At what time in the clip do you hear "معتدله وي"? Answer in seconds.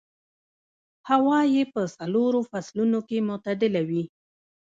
3.29-4.03